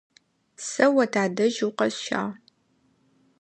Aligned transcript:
Сэ 0.67 0.85
о 1.03 1.05
тадэжь 1.13 1.59
укъэсщагъ. 1.67 2.33